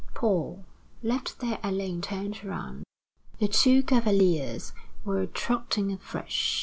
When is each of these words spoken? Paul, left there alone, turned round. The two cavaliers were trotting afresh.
Paul, 0.15 0.65
left 1.03 1.37
there 1.41 1.59
alone, 1.63 2.01
turned 2.01 2.43
round. 2.43 2.85
The 3.37 3.47
two 3.47 3.83
cavaliers 3.83 4.73
were 5.05 5.27
trotting 5.27 5.91
afresh. 5.91 6.59